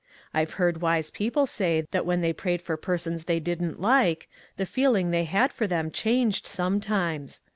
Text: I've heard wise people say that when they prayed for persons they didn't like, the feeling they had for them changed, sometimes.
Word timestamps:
I've 0.33 0.53
heard 0.53 0.81
wise 0.81 1.11
people 1.11 1.45
say 1.45 1.85
that 1.91 2.07
when 2.07 2.21
they 2.21 2.33
prayed 2.33 2.63
for 2.63 2.75
persons 2.75 3.25
they 3.25 3.39
didn't 3.39 3.79
like, 3.79 4.27
the 4.57 4.65
feeling 4.65 5.11
they 5.11 5.25
had 5.25 5.53
for 5.53 5.67
them 5.67 5.91
changed, 5.91 6.47
sometimes. 6.47 7.43